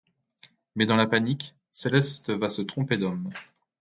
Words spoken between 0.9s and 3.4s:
la panique, Céleste va se tromper d'homme...